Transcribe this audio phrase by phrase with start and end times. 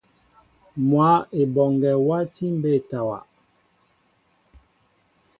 [0.87, 1.09] Mwă
[1.41, 3.19] Eboŋgue wati mbétawa.